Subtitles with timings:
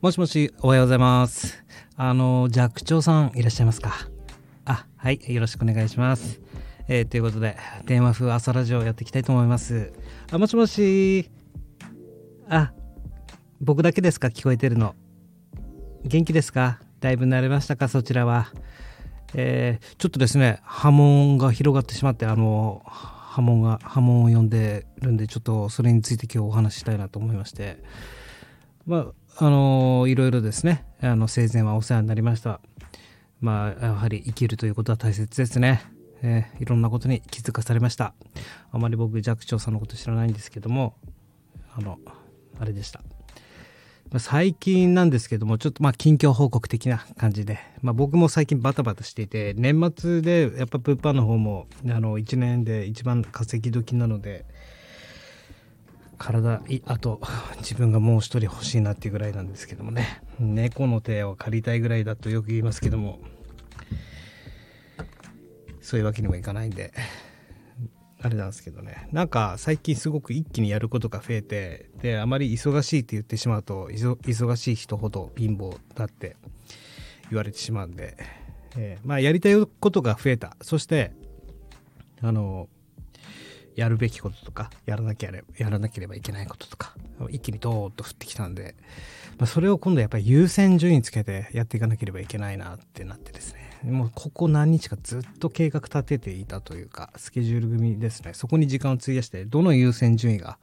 [0.00, 1.62] もしもし、おはようございます。
[1.94, 4.08] あの、寂聴さんいらっしゃいますか？
[4.64, 6.40] あ、はい、よろしくお願いします。
[6.88, 9.92] えーということで、電話風朝ラジオやっていきたいと思います。
[10.32, 11.30] あ、もしもし。
[12.48, 12.72] あ、
[13.60, 14.28] 僕だけですか？
[14.28, 14.94] 聞こえてるの。
[16.04, 16.80] 元気ですか？
[17.00, 17.88] だいぶ慣れましたか？
[17.88, 18.48] そちらは。
[19.34, 27.84] えーちょっとですね、波紋が広がってしまって、あの、波紋が、波紋を呼んでるんで、ちょっとそれについて今日お話ししたいなと思いまして。
[28.86, 29.06] まあ、
[29.42, 32.60] あのいろいろですね、あの生前はお世話になりました。
[33.40, 35.82] まあ、やはり生きるということは大切ですね。
[36.20, 38.12] えーいろんなことに気づかされました。
[38.70, 40.94] あまり僕、寂聴さんのこと知らないんですけども、
[41.74, 41.98] あの、
[42.58, 43.00] あれでした。
[44.18, 54.44] 最近なんですけども、ちょっとまあ近況報告的な感じで、まあ、僕も最近バタバタしていて、年末でやっぱ物販の方もあの1年で一番稼ぎ時なので、
[56.20, 57.18] 体あと
[57.60, 60.22] 自分がもう一人欲しいなっていうぐらいなんですけどもね。
[60.38, 63.20] 猫の手を借りたいぐらいだとよく言いますけども。
[65.80, 66.92] そういうわけにもいかないんで。
[68.20, 69.08] あれなんですけどね。
[69.12, 76.36] なんか最近すごく一気にやることが増えてであまり忙しいって言ってしまうと忙しい人ほど貧乏だって
[77.30, 78.18] 言われてしまうんで、
[78.76, 80.54] えーまあやりたいことが増えた。
[80.60, 81.12] そして
[82.20, 82.68] あの
[83.76, 86.94] やるべきこととかやらなきゃやらなければいけないこととか
[87.30, 88.74] 一気にドーッと降ってきたんで、
[89.38, 93.70] まあ、それを今度やっぱり優先順位つけてやっていかなければいけないなってなってですね。
[93.84, 98.34] もうここ何日かずっと計画立てていたというかスケジュール組ですね。
[98.34, 100.58] そこに時間を費やしてどの優先順位が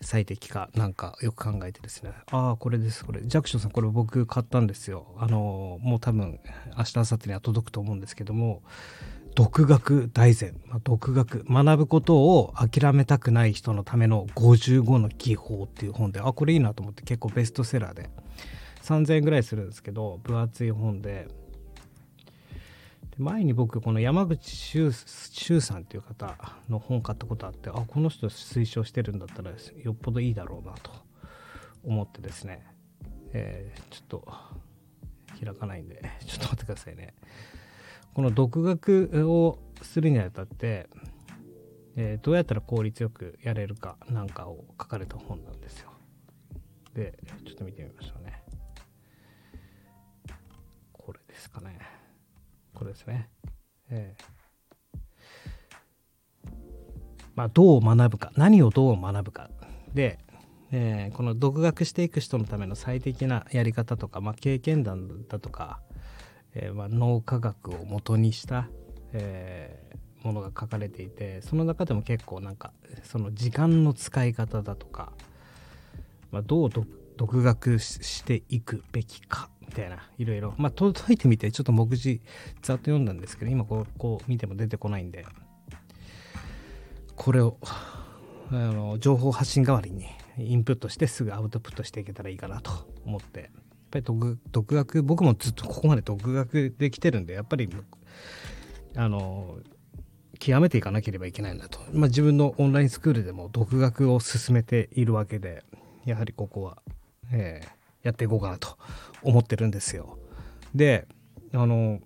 [0.00, 2.12] 最適かなんかよく考えてですね。
[2.32, 3.20] ああこれですこれ。
[3.22, 5.14] ジャクションさんこれ僕買ったんですよ。
[5.18, 6.40] あのもう多分
[6.76, 8.62] 明日明後日には届くと思うんですけども
[9.34, 18.10] 独学大全、まあ、独学学ぶことを諦めたくない人のための55の技法っていう本であこれいいなと思って結構ベストセラーで
[18.82, 21.28] 3000円ぐらいするんですけど分厚い本で
[23.10, 26.36] で前に僕この山口周周さんっていう方
[26.68, 30.90] の本買ったことあってあこの人推奨してるんだったらよっぽどいいだろうなと
[31.84, 32.66] 思ってですね、
[33.32, 34.32] えーちょっと
[35.44, 37.14] 開かないんでちょっと待ってくださいね
[38.14, 40.88] この独学をするにあたって、
[41.96, 45.90] えーどうやったら効率よくやれるかなんかを書かれた本なんですよ。
[46.94, 48.42] でちょっと見てみましょうね。
[50.92, 51.78] これですかね。
[52.74, 53.28] これですね。
[53.90, 54.24] えー。
[57.34, 58.32] まあどう学ぶか。
[58.36, 59.50] 何をどう学ぶか。
[59.94, 60.18] で、
[60.70, 65.80] えーこの独学していく人のための最適なやり方とか、まあ、経験談だとか
[66.54, 68.68] えーまあ、脳科学を元にした、
[69.12, 69.92] えー
[70.24, 75.12] ものが書かれていてその中でも結構なんかその時間の使い方だとか、
[76.30, 76.70] まあ、どう
[77.16, 80.54] 独学していくべきかみたいないろいろ。
[80.58, 82.20] まあ届いてみてちょっと目次
[82.62, 85.24] ざっと読んだんですけど今こうこう見ても出てこないんで
[87.16, 87.58] これを
[88.50, 90.06] あの情報発信代わりに
[90.38, 92.70] インプットしてすぐアウトプットしていけたらいいかなと
[93.04, 93.50] 思って。
[93.92, 97.68] ぱり独独学僕もずっとここまで独学できてるんでやっぱり
[98.96, 99.58] あの
[100.38, 105.64] 極めていかなければいけないなと、まあ、自分のオンラインスクールでも独学を進めているわけで
[106.04, 106.82] やはりここは、
[107.30, 108.76] えーやっていこうかなと
[109.22, 110.18] 思ってるんですよ。
[110.74, 111.06] で
[111.52, 112.00] あの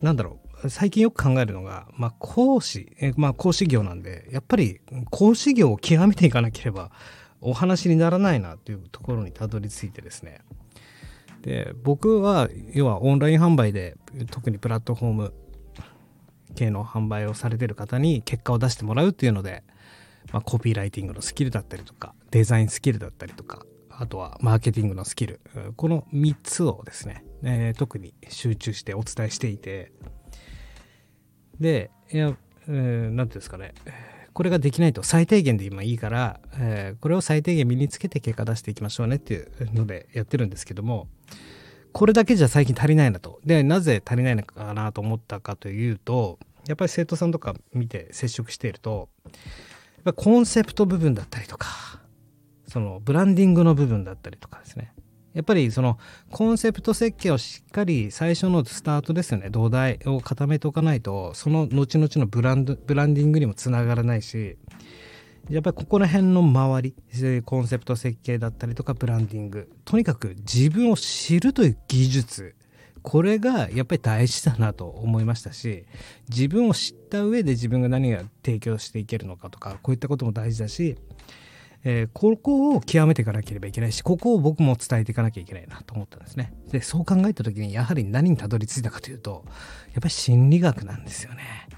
[0.00, 0.46] なんだろう。
[0.70, 4.80] 最近よく考えるのが、まあ、講師、えまあ、講師業なんでやっぱり
[5.10, 6.90] 講師業を極めていかなければ
[7.42, 10.40] お話にならないなというところにたどり着いてですね。
[11.46, 13.96] で僕は要はオンライン販売で
[14.32, 15.34] 特にプラットフォーム
[16.56, 19.62] 系の販売をされてる方に結果を出してもらうっていうので、
[20.32, 25.40] まあ、コピーライティングのスキルだったりとかデザインスキルだったりとかあとはマーケティングのスキル
[25.76, 29.92] この3つをですね、えー特に集中してお伝えしていて
[31.60, 32.36] でいや、
[32.66, 33.72] えーていうんですかね
[34.36, 41.08] これができないと最低限で今いいから、えーこれを最低限身につけて結果出していきましょうねっていうのでやってるんですけども
[41.94, 43.40] これだけじゃ最近足りないなと。
[43.46, 46.38] で、なぜ足りないのかなと思ったかというと、
[46.68, 49.08] やっぱり生徒さんとか見て接触していると、
[50.14, 51.68] コンセプト部分だったりとか、
[52.68, 54.92] そのブランディングの部分だったりとかですね。
[55.36, 55.98] やっぱりその
[56.30, 59.50] コンセプト設計をしっかり最初のスタートですよね。
[59.50, 64.56] 土台を固めておかないと、その後々のブランド、ブランディングにもつながらないし、
[65.50, 66.94] やっぱりここら辺の周り、
[67.44, 72.54] コンセプト設計だったりとかブランディング、とにかく自分を知るという技術、
[73.02, 75.84] これがやっぱり大事だなと思いましたし、
[76.30, 80.96] 自分を知った上で自分が何が提供していけるのかとか、こういったことも大事だし、
[81.88, 86.52] えー、ここを極めていかなければいけないしここを僕も伝えていかなきゃいけないなと思ったんですね。
[86.72, 91.68] でそう考えた時にやはり何にたどり着いたかというとやっぱり心理学なんですよね。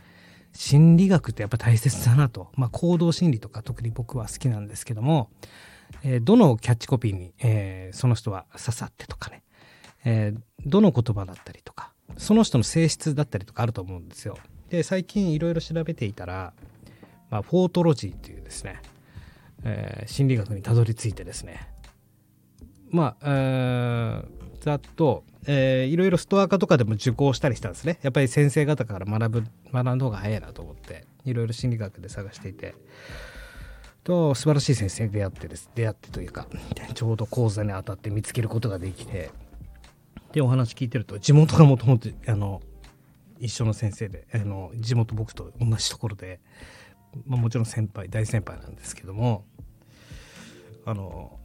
[0.55, 5.29] 心理学ってやっぱ大切だなと、まあ、行動心理とか特に僕は好きなんですけども、
[6.03, 9.43] えー、どのキャッチコピーに、えー、その人は刺さってとかね、
[10.07, 14.39] えー、どの言葉だったりとかその人の性質だったりとかあると思うんですよ。
[14.71, 16.55] で最近いろいろ調べていたら、
[17.31, 18.81] まあ、フォートロジーというですね
[19.65, 21.69] えー、心理学にたどり着いてですね。
[22.91, 27.99] まあ、えー、ざっと、えー、いろいろストア化とかでも受講したりしたんですね。
[28.03, 32.75] やっぱり先生方から学ぶ学んだ方が早いなと思っていろいろ心理学で探していて。
[34.05, 36.47] と素晴らしい先生に出会ってです出会ってというか
[36.95, 39.31] ちょうど講座に当たって見つけることができて。
[40.33, 42.61] でお話聞いてると地元がもともとあの
[43.39, 46.41] 一緒の先生であの地元僕と同じところで
[47.27, 49.45] まあ、もちろん先輩大先輩なんですけども
[50.85, 51.39] あの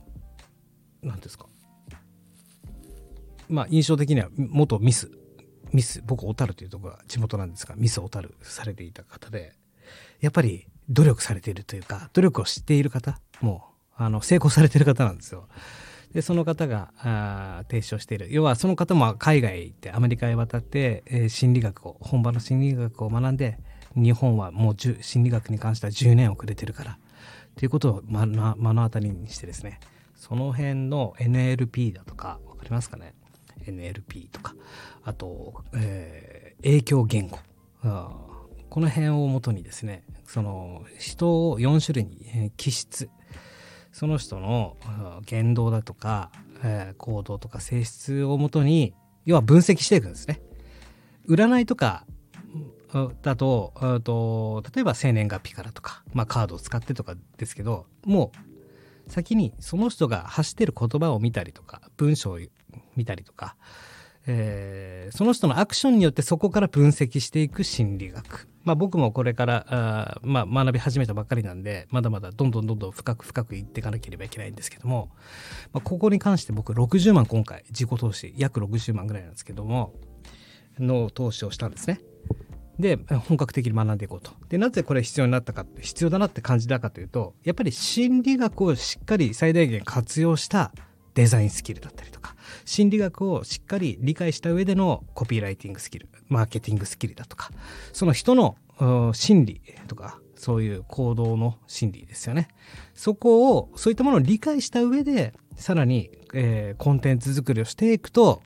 [1.01, 1.47] 何ですか
[3.49, 5.11] まあ印象的には元ミス
[5.73, 9.53] ミス僕小樽というところが地元なんですがミス小樽されていた方で
[10.21, 13.65] やっぱり努力されているというか努力を知っている方も
[13.99, 15.47] うあの成功されている方なんですよ。
[16.13, 23.57] でその方があ提唱している要はその方も海外行ってアメリカへ渡って、えー、心理学を本場の心理学を学んで
[23.95, 26.97] 日本はもう心理学に関しては10年遅れてるから
[27.55, 29.79] ということを目の当たりにしてですね
[30.15, 33.13] その辺の NLP だとか分かりますかね
[33.65, 34.55] ？NLP とか
[35.03, 37.37] あと、えー、影響言語。
[38.69, 43.09] この辺をもとにですねその人を4種類に、えー、気質。
[43.91, 44.75] その人の
[45.25, 46.31] 言動だとか、
[46.63, 48.95] えー、行動とか性質をもとに
[49.25, 50.41] 要は分析していくんですね。
[51.27, 52.05] 占いとか
[53.21, 53.73] だと
[54.03, 58.31] と例えば生年月日からとか、まあ、カードを使ってとかですけども
[59.07, 62.39] う先にその人が発してる言葉を見たりとか文章を
[62.95, 63.55] 見たりとか、
[64.25, 68.47] えー、その人のアクションによってそこから分析していく心理学。
[68.63, 75.09] まあ、僕もこれからあ、まあ、学び始めたばっかりなんでまだまだどんどんどんどん深く深くいっていかなければいけないんですけども、
[75.73, 79.93] まあ、ここに関して僕60万今回自己投資約60万ぐらいなんですけども
[80.79, 81.99] の投資をしたんですね。
[82.79, 82.97] で
[83.27, 84.31] 本格的に学んでいこうと。
[84.49, 90.71] でなぜこれ必要になったか必要だなって感じたかというとやっぱり心理学をしっかり最大限活用した
[91.13, 92.35] デザインスキルだったりとか
[92.65, 97.51] 心理学をしっかり理解した上でのコピーライティングスキルマーケティングスキルだとか
[97.91, 98.55] その人の
[99.13, 102.47] 心理とかそういう行動の心理ですよね
[102.95, 108.41] そこをそういったものを理解した上でさらに、えー、コンテンツ作りをしていくと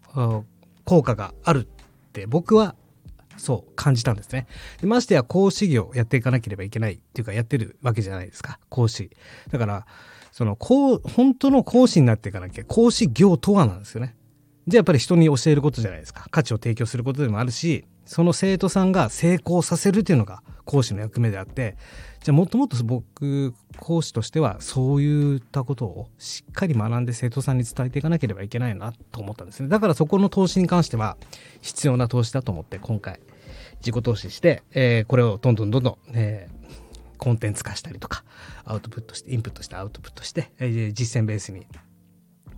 [0.83, 2.75] 効果があるって僕は
[3.37, 4.47] そう感じたんですね。
[4.81, 8.59] でましてや講師業やっていかなければいけないっていうかやってるわけじゃないですか。
[8.69, 9.09] 講師。
[9.51, 9.85] だから
[10.31, 14.15] そのこう本当の講師になっていかなきゃ講師業とはなんですよね。
[14.67, 16.27] じゃあやっぱり人に教えることじゃないですか。
[16.29, 21.77] 価値を提供することでもあるしその生徒さんが成功させるっていうのが講師の役目であって
[22.23, 29.69] じゃあもっともっと僕講師としてはそういったことをしっかり学んで生徒さんに伝えていかなければいけないなと思ったんですね。
[29.69, 31.17] だからそこの投資に関しては
[31.61, 33.19] 必要な投資だと思って今回
[33.79, 38.23] 自己投資して、えー、これをどんどんどんどん、えー、コンテンツ化したりとか
[38.65, 41.67] アウトプットしてインプットしてアウトプットして、えー、実践ベースに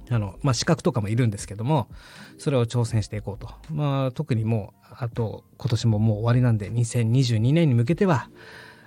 [0.09, 1.87] あの、まあ、資格とかもいるんですけども
[2.37, 8.29] それを挑戦していこうと、まあ、特にもうあと今年ももう終わりなんで2022年に向けては、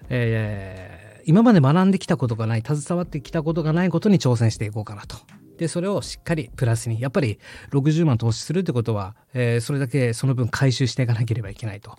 [0.08, 5.16] えー、今まで学んできたことがない携わってきたことがないことに挑戦していこうかなと
[5.58, 7.38] でそれをしっかりプラスにやっぱり
[7.70, 11.96] 60万投資するってことは、えー、それだけその分回収していかなければいけないと。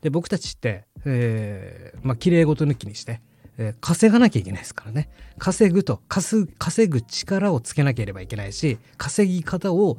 [0.00, 3.20] で僕たちって、えー、まあ綺麗事抜きにして、
[3.58, 5.08] え、稼がなきゃいけないですからね。
[5.38, 6.46] 稼ぐと稼
[6.86, 9.98] ぐ力をつけなければいけないし稼ぎ方を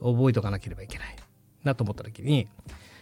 [0.00, 1.16] 覚えておかなければいけない
[1.62, 2.48] なと思った時に、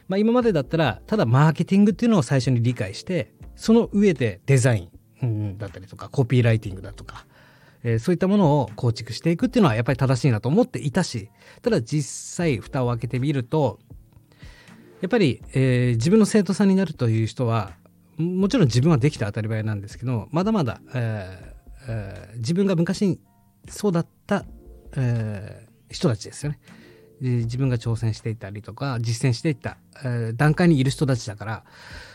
[0.09, 4.91] まあ、今までだったらただマーケティングっていうのを最初に理解してその上でデザイ
[5.23, 7.27] ン、だったりとかコピーライティングだとか
[7.85, 11.29] えー、そういったものを構築していくっていうのはやっぱり正しいなと思っていたし
[11.63, 13.79] ただ実際蓋を開けてみると
[15.01, 17.73] やっぱり、えー、自分の生徒さんになるという人は
[18.19, 23.21] もちろん自分はできて当たり前なんですけどまだまだ、えーえー、自分が昔に
[23.69, 24.45] そうだった、
[24.97, 26.61] えー、人たちですよね。
[27.21, 31.65] 自分が挑戦していたりとか実践していた、えー、段階にいる人たちだから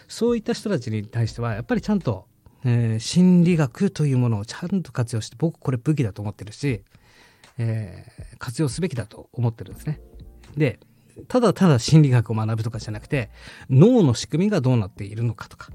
[0.07, 2.25] そういった人たちに対してはやっぱりちゃんと
[2.65, 6.83] えー、心理学というものをちゃんと活用して僕これ武器だと思ってるし、
[7.57, 10.00] えー、活用すべきだと思ってるんですね。
[10.55, 10.79] で
[11.27, 13.29] ただただ心理学を学ぶとかじゃなくて
[13.69, 15.69] 脳の仕組みがどうなっているのかとか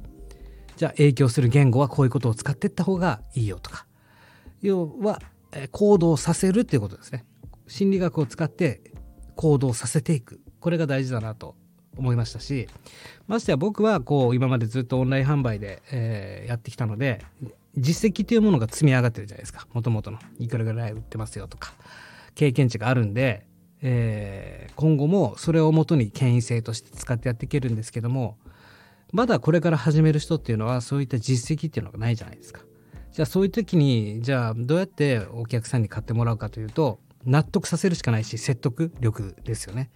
[0.78, 3.84] じゃあ影響する言語はこういうことを使っていった方がいいよとか、
[4.62, 5.20] 要は、
[5.52, 7.24] え行動させるっていうことですね。
[7.66, 8.80] 心理学を使って
[9.34, 10.40] 行動させていく。
[10.60, 11.56] これが大事だなと
[11.96, 12.68] 思いましたし。
[13.26, 17.22] ましてや僕はこう今までずっとオンライン販売で、えーやってきたので
[17.76, 19.66] 実績というものが積み上がってるじゃないですか。
[19.72, 20.20] もともとの。
[20.38, 21.72] いくらぐらい売ってますよとか。
[22.36, 23.48] 経験値があるんで、
[23.82, 28.38] えー今後もそれをもとに権威性として使ってやっていけるんですけども
[29.12, 32.62] まだこれから始める人っていうのはそういった実績っていうのがないじゃないですか。
[33.12, 39.90] じゃあそういう時にじゃあどうやってお客さんに買ってもらうかというと納得させるしかないし説得力ですよね。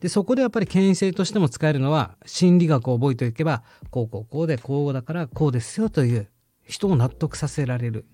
[0.00, 6.28] でそこでやっぱり権威性としても使えるのは心理学を覚えておけばこうこうこうでこうだからこうですよという
[6.62, 8.06] 人を納得させられる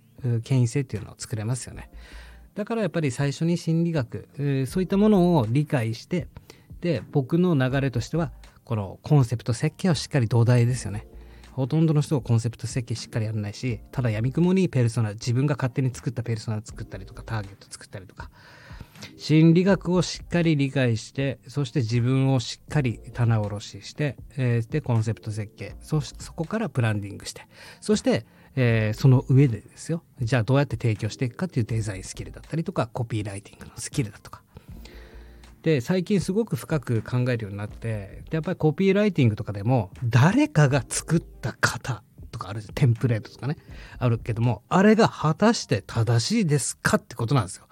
[0.44, 1.90] 権威性っていうのを作れますよね。
[2.54, 6.28] だからやっぱり最初に心理学そういったものを理解して
[6.80, 8.32] で僕の流れとしては
[8.70, 11.04] このコンセプト設計をしっかり土台ですよね。
[11.50, 18.30] ほとんどの人がコンセプト設計しっかりやらないし、ただ闇雲にペルソナ、自分が勝手に作ったペルソナを作ったりとか、ターゲット作ったりとか、
[19.16, 27.48] 心理学をしっかり理解して、そして自分をしっかり棚卸しして、えーで、コンセプト設計、そしそこからプランディングして、
[27.80, 28.24] そして、
[28.54, 34.44] えーその上でですよ、じゃあどうやって提供していくかっていうデザインスキルだったりとか、コピーライティングのスキルだとか、
[35.62, 43.56] で最近すごく深く考えるようになってやっぱりコピーライティングとかでも誰かが作った型とかあるじゃんテンプレートとかね
[43.98, 47.66] あるけどもあれが果たして正しいですかってことなんですよ。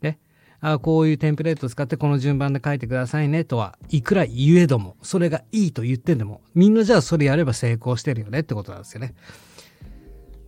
[0.00, 0.18] ね
[0.60, 9.14] あこういうテンプレートを使ってこの順番で書いてくださいねとはいくら言えどもそれがいいと言ってんでもみんなじゃあそれやれば成功してるよねってことなんですよね。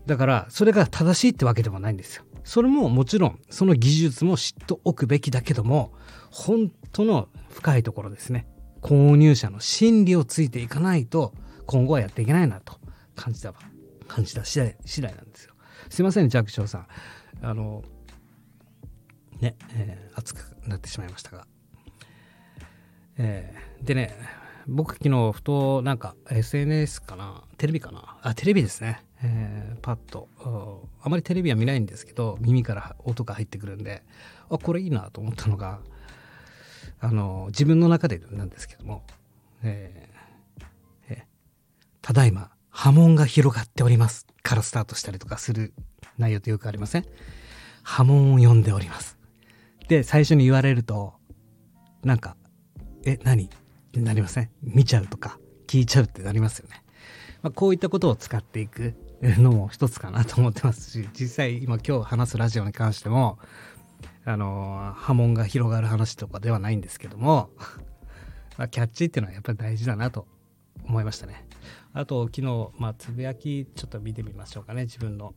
[0.06, 2.24] だからそれが正しいってわけでもないんですよ。
[2.44, 5.92] それももちろんその技術も知っておくべきだけども
[6.30, 8.46] 本当の深いところですね。
[8.80, 11.32] 購入者の心理をついていかないと
[11.66, 12.80] 今後はやっていけないなと
[13.14, 13.54] 感じた
[14.08, 15.54] 感じた次第次第なんですよ。
[15.88, 16.86] すいません寂聴さん。
[17.42, 17.84] あの
[19.40, 21.46] ね、えー熱くなってしまいましたが、
[23.18, 24.14] えーでね
[24.68, 27.42] 僕昨日ふとなんか SNS かな？
[27.56, 28.18] テレビかな？
[28.22, 30.28] あテレビですね、えーパッと
[31.00, 34.02] あまりテレビは見ないんですけど耳から音が入ってくるんで
[34.48, 35.80] あこれいいなと思ったのが
[37.00, 39.02] あの自分の中でなんですけども、
[39.62, 40.64] えー
[41.08, 41.22] えー
[42.00, 44.26] ただいま波紋が広がっております。
[44.42, 45.72] からスタートしたりとかする
[46.18, 47.04] 内容ってよくありません？
[47.84, 49.18] 波紋を読んでおります。
[49.88, 51.14] で最初に言われると
[52.02, 52.36] なんか
[53.04, 53.44] え何？
[53.44, 53.48] っ
[53.92, 54.50] てなりません？
[54.62, 55.38] 見ちゃうとか
[55.68, 56.82] 聞いちゃうってなりますよね、
[57.42, 58.94] まあ、こういったことを使っていく。
[59.22, 63.38] のも一つかなと思ってますし実際今今日話すラジオに関しても
[64.24, 67.50] あの波紋が広がる話とかではないんですけども、
[68.56, 70.26] まあ、キャッチっていうのはやっぱり大事だなと
[70.84, 71.46] 思いましたね。
[71.92, 75.34] あと昨日、まあ、つぶやきちょっと見てみましょうかね自分の、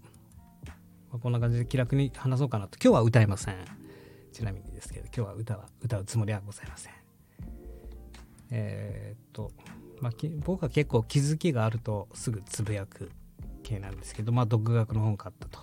[1.09, 2.77] まあ、こんな感じで気楽に話そうかなと。
[2.81, 3.55] 今日は歌いません。
[4.31, 6.93] ちなみにですけど今日は歌は歌うつもりはございません。
[8.51, 9.51] えーっと、
[9.99, 10.11] まあ、
[10.43, 13.11] 僕は結構気づきがあるとすぐつぶやく。
[13.65, 15.59] 系なんですけどまあ独学の本買ったと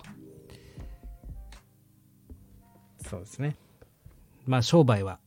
[3.09, 3.55] そうですね
[4.45, 5.19] まあ商売は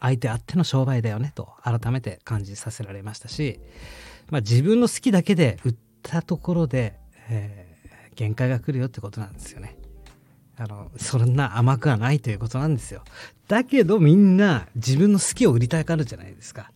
[0.00, 3.58] 相手あっての商売だよねと改めて感じさせられましたし、
[4.30, 6.94] まあ、自分の好きだけで売ったところで、
[7.28, 7.74] えー
[8.14, 9.76] 限界が来るよってことなんですよね。
[10.56, 13.02] あのそんな甘くはないということなんですよ。
[13.48, 16.70] だけどみんな自分の好きを売りたがるじゃないですか。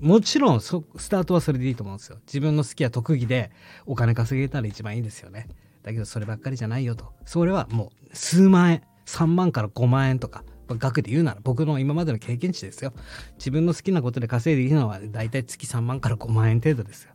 [0.00, 2.18] もちろんそスタートはそれでいいと思うんですよ。
[2.26, 3.50] 自分の好きや特技で
[3.86, 5.48] お金稼げたら一番いいですよね。
[5.82, 7.12] だけどそればっかりじゃないよと。
[7.24, 12.92] それはもう数万円、3万から5万円とか、額で言うなら僕の今までの経験値ですよ。
[13.38, 17.12] 自分の好きなことで稼いでいいのは大体月3万から5万円程度ですよ。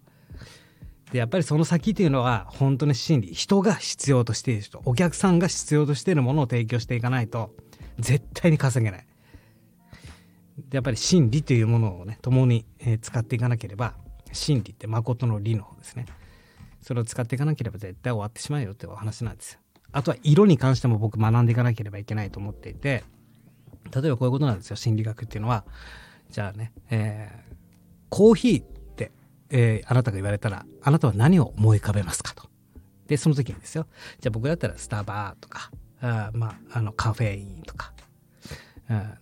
[1.14, 7.56] でやっぱりその先というのは本当に心理人が必要としている人お客さんが必要としているものを提供していかないと
[8.00, 9.06] 絶対に稼げない
[10.72, 13.94] やっぱり心理というものをね共に、え使っていかなければ
[14.32, 16.06] 心理って誠の理の方ですね。
[16.82, 19.60] それを使っていかなければ絶対終わってしまうよってお話なんですよ。
[19.94, 23.04] あとは色に関しても僕学んでいかなければいけないと思っていて
[23.94, 25.66] 例えばこういうことなんですよ心理学っていうのは。
[26.30, 27.54] じゃあね、えー
[28.10, 29.12] コーヒーって、
[29.50, 32.48] えーあなたが言われたらあなたは何を思い浮かべますかと。
[33.08, 33.88] でその時にですよ。
[34.20, 37.94] じゃあ僕だったらスタバとかあまああのカフェインとか。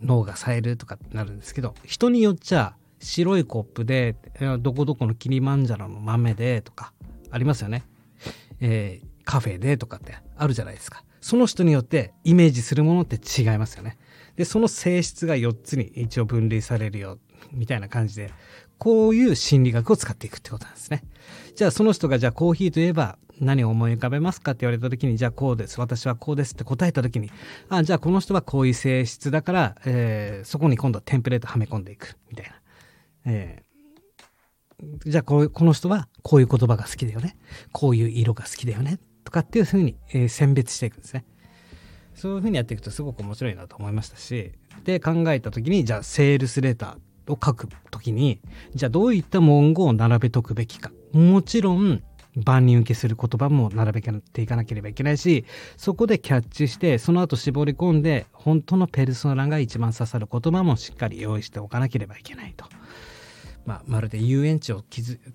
[0.01, 4.15] 脳が冴えるとかってなるんですけど人によっちゃ白いコップで
[4.60, 6.94] どこどこのキリマンジャロの豆でとか
[7.30, 7.84] ありますよね、
[8.60, 11.03] えーカフェでとかってあるじゃないですか。
[11.22, 13.98] その人によってイメージするものって違いますよね。
[14.36, 17.20] でその性質が4つに一応分類されるよ
[17.51, 18.32] みたいな感じで
[18.77, 21.03] こういう心理学を使っていくってことなんですね。
[21.56, 27.29] じゃあその人がじゃあコーヒーといえば何を思い浮かべますかって言われた時にじゃあこうです私はこうですって答えた時に
[27.69, 32.55] あじゃあこの人はこういう性質だから、えー、そこに今度はテンプレートはめ込んでいくみたいな、
[33.25, 37.36] えー、じゃあここの人はこういう言葉が好きだよね。
[37.71, 39.00] こういう色が好きだよね。
[39.24, 41.25] とかっていうふうに、えー、選別していくんですね。
[42.13, 44.51] そういうふうにやっていくとすごく面白いなと思いましたし
[44.83, 48.41] で考えた時にじゃあセールスレターを書く時に
[48.75, 50.91] じゃあどういった文言を並べとくべきか。
[51.13, 52.01] もちろん
[52.36, 55.46] 万人受けする言葉も並べていかなければいけないし
[55.78, 62.66] そこでキャッチしてその後絞り込んで本当のペルソナが一番刺さる言葉もしっかり用意しておかなければいけないと、
[63.66, 64.84] まあ、まるで遊園地を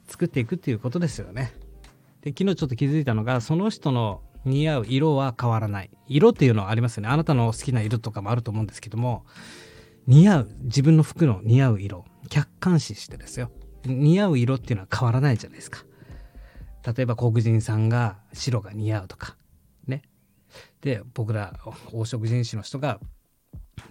[0.06, 1.52] 作っていくっていうことですよね。
[2.22, 5.90] で昨日ちょっと気づいたのがその人の似合う色は変わらない。
[6.08, 7.08] 色っていうのはありますよね。
[7.08, 9.24] あなたの好きな色とかもあると思うんですけども
[10.06, 13.50] 似合う自分の服の似合う色客観視してですよ。
[13.84, 15.84] 似合う色っていうのは変わらないじゃないですか。
[16.86, 19.36] 例えば黒人さんが白が似合うとか
[19.86, 20.02] ね。
[20.80, 21.58] で僕ら
[21.90, 23.00] 黄色人種の人が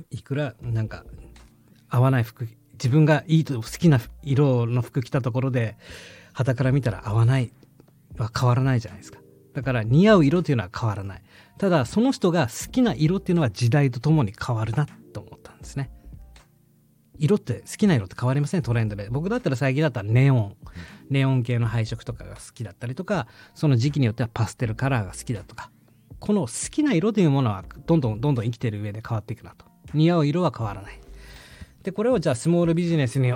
[0.10, 1.04] いくらなんか
[1.90, 5.78] 合わない服自分がいいと好きな色の服着たところで
[6.34, 7.52] 肌から見たら合わない
[8.18, 9.20] は変わらないじゃないですか。
[9.54, 11.22] だから似合う色というのは変わらない。
[11.58, 15.90] ただその人が好きな色っていうのは時代とともに変わるなと思ったんですね。
[17.19, 19.07] 色って好きな色って変わりませんトレンドで。
[19.10, 20.55] 僕だったら最近だったらネオン。
[21.10, 25.72] ネオン系の配色とかが好きだったりとかその時期によってはパステルカラーが好きだとか。
[26.19, 29.65] この好きな色というものはどんどんどんどん生きてる上で変わっていくなと。
[29.93, 31.00] 似合う色は変わらない。
[31.84, 33.34] でこれをじゃあスモールビジネスに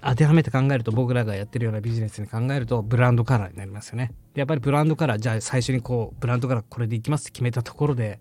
[0.00, 4.12] 当てはめて考えると僕らがやってるようなビジネスに考えるとブランドカラーになりますよね。
[4.34, 8.20] やっぱりブランドカラーじゃあ最初にこうブランドカラーこれでいきますって決めたところで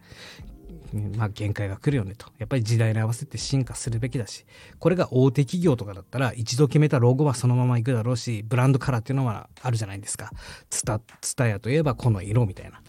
[0.93, 2.27] まあ、限界が来るよねと。
[2.37, 4.45] やっぱり時代に合わせて進化するべきだし、
[4.79, 10.31] これが大手企業とかだったら、一度決めたロゴはそのままいくだろうし、ブランドカラーっていうのはあるじゃないですか。
[10.69, 12.81] ツタ、ツタヤといえばこの色みたいな。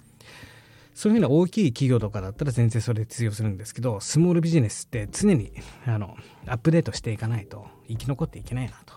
[0.94, 5.52] そういうふうな大きい企業とかだったら全然それで通用するんですけど、スモールビジネスって常に
[5.86, 8.94] あのアップデートしていかないと生き残っていけないなと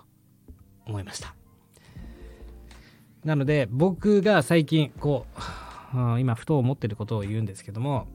[0.85, 1.33] 思いました。
[3.23, 5.25] なので僕が最近こ
[5.93, 8.07] う、今ふと思ってることを言うんですけども、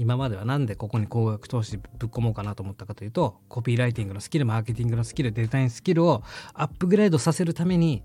[0.00, 6.22] 今までは何でここに高額投資ぶっ込もうかなと思ったかというとコピーライティングのスキルマーケティングのスキルデザインスキルを
[6.54, 8.02] アップグレードさせるために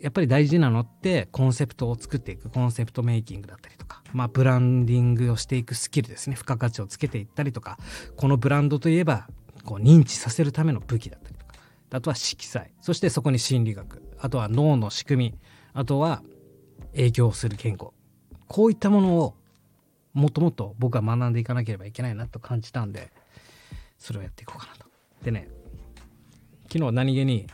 [0.00, 6.36] やっぱり大事なのってコンセプトを作っていくコンセプトメイキングだったりとか、まあ、ブランディングをしていくスキルですね。
[6.36, 7.76] 付加価値をつけていったりとか
[8.16, 9.26] このブランドといえば
[9.64, 11.54] こう認知させるための武器だったりとか
[11.90, 15.38] あとは色彩そしてそこに心理学あとは脳の仕組み
[15.72, 16.22] あとは
[16.92, 17.88] 影響する健康
[18.46, 19.39] こういったものを
[20.12, 23.12] もっともっと僕は学んでいかなければいけないなと感じたんで
[23.98, 24.86] それをやっていこうかなと。
[25.24, 25.48] でね
[26.72, 27.46] 昨日何気に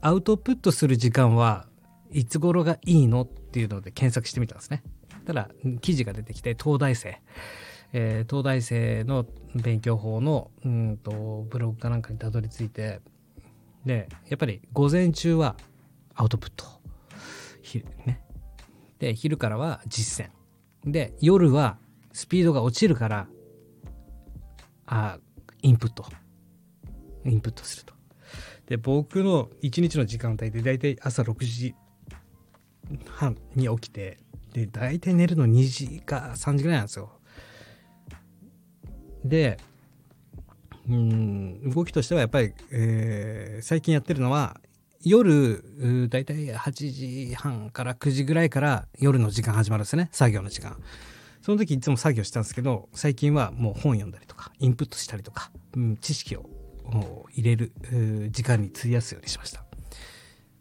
[0.00, 1.66] アウトプットする時間は
[2.10, 4.82] いつ頃がいいのっていうので検索してみたんですね。
[5.24, 5.48] ただ
[5.80, 7.20] 記事が出てきて東大生、
[7.92, 13.00] えー、東大生の勉強法のうんとブログかなんかにたどり着いて
[13.86, 15.56] でやっぱり午前中は
[16.14, 16.66] アウトプット
[18.04, 18.20] ね
[18.98, 20.30] で昼からは実践
[20.84, 21.78] で夜は
[22.12, 23.28] スピードが落ちるから
[24.86, 25.18] あ
[25.62, 26.04] インプット。
[27.24, 27.94] インプットすると。
[28.66, 31.74] で僕の1日の時間帯で大体朝6時
[33.08, 34.18] 半に起きて
[34.52, 37.10] で大体寝るの2時か3時ぐらいなんですよ。
[39.24, 39.58] で
[40.88, 44.60] うん動きとしてはやっぱり、えー、最近やってるのは
[45.04, 50.08] 夜、だいたい8時半から9時ぐらいから夜の時間始まるんですね。
[50.12, 50.76] 作業の時間。
[51.42, 56.48] その時いつも作業したんですけど、最近はもう本読んだりとか、インプットしたりとか、うん、知識を
[57.32, 57.72] 入れる
[58.30, 59.64] 時間に費やすようにしました。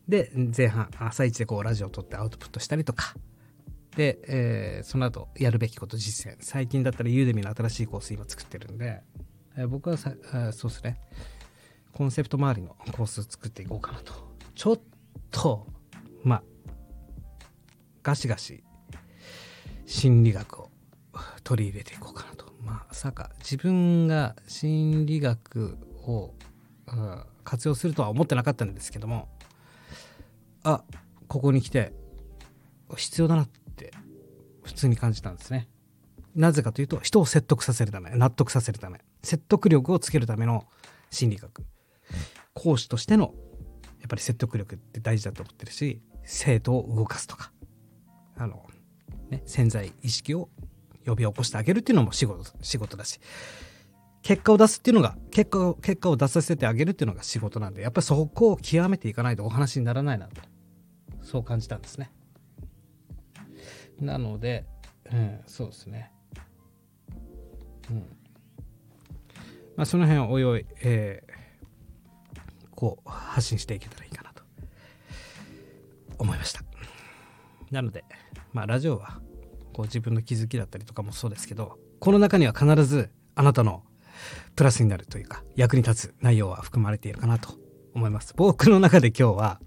[0.07, 3.13] で、前半、朝一でこうラジオを撮ってアウトプットしたりとか、
[3.95, 6.37] で、えー、その後やるべきこと実践。
[6.39, 9.01] 最近だったらユーデミの新しいコース今作ってるんで、
[9.57, 10.13] えー、僕はさ
[10.53, 10.99] そうですね、
[11.91, 14.30] コンセプト周りのコース作っていこうかなと
[14.61, 14.79] ちょっ
[15.31, 15.65] と
[16.23, 16.43] まあ
[18.03, 18.63] ガシガシ
[19.87, 20.69] 心理学を
[21.43, 22.45] 取り入れていこうかなと。
[22.63, 26.35] まさか自分が心理学を、
[26.85, 29.29] うん、活用するとは思ってなかったんですけども
[30.61, 30.83] あ
[31.27, 31.91] ここに来て
[32.95, 33.91] 必要だなって
[34.61, 35.69] 普通に感じたんですね。
[36.35, 40.67] なぜかというと人を説得させるため納得させるため説得力をつけるための
[41.09, 41.63] 心理学。
[42.53, 43.33] 講師としての
[44.01, 47.51] やっぱり説得力って大事だと思ってるし生徒を動かすとか
[48.37, 48.65] あの、
[49.29, 50.49] ね、潜在意識を
[51.05, 53.19] 呼び起こしてあげるっていうのも仕事仕事だし
[54.21, 60.41] 結果を出すっていうのが結果を結果を出させてあげるっていうのが仕事なんでやっぱりそこを極めていかないとお話にならないなと
[61.21, 62.11] そう感じたんですね。
[63.99, 64.65] なので、
[65.11, 66.11] うん、そうですね。
[67.89, 67.97] うん。
[69.75, 71.31] まあ、その辺おいおい、えー、
[72.81, 74.41] こう、発信していけたらいいかなと
[76.17, 76.63] 思いました。
[77.69, 78.03] なので、
[78.53, 79.21] まあ、ラジオは、
[79.71, 83.83] こう、自分の気づきだったりとかもそうですけど、この中には必ず、あなたの
[84.55, 87.49] プラスになるというか、役に立つ内容は含まれているかなと
[87.93, 88.33] 思います。
[88.35, 89.61] 僕の中で今日は、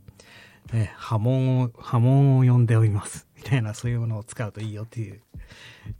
[0.73, 3.29] ね、波紋を、波紋を呼んでおります。
[3.37, 5.21] みたいな、そういうものを使うといいよっていう、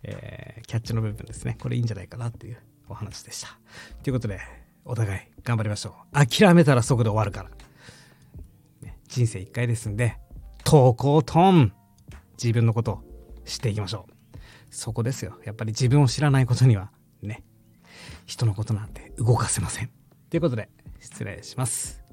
[0.03, 1.57] えー、キャッチの部分ですね。
[1.61, 3.57] これいいんじゃないかなっていうお話でした。
[4.03, 6.27] ということで、お互い頑張りましょう。
[6.27, 7.51] 諦めたらそこで終わるから。
[9.09, 10.17] 人生一回ですんで、
[10.65, 11.73] とことん
[12.43, 13.03] 自分のことを
[13.45, 14.39] 知っていきましょう。
[14.71, 15.39] そこですよ。
[15.45, 16.91] やっぱり自分を知らないことには、
[17.23, 17.45] ね、
[18.27, 19.91] 人のことなんて動かせません。
[20.31, 20.69] ということで、
[21.01, 22.04] 失礼します。